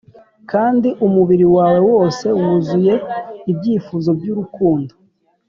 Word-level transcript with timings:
kandi 0.51 0.89
umubiri 1.05 1.45
wawe 1.55 1.79
wose 1.91 2.25
wuzuye 2.39 2.95
ibyifuzo 3.51 4.09
byurukundo! 4.19 4.93